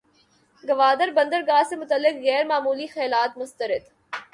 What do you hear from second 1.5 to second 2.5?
سے متعلق غیر